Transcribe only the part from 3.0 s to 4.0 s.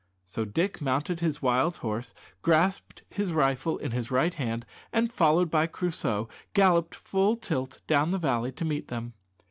his rifle in